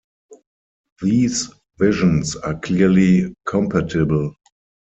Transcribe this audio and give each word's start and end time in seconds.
These 1.03 1.51
visions 1.77 2.35
are 2.35 2.55
clearly 2.57 3.35
compatible. 3.45 4.33